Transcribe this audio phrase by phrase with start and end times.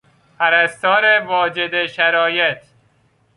[0.39, 2.57] پرستار واجد شرایط